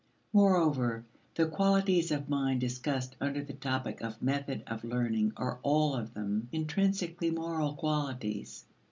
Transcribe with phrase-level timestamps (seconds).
[0.33, 1.05] Moreover,
[1.35, 6.15] the qualities of mind discussed under the topic of method of learning are all of
[6.15, 8.65] them intrinsically moral qualities.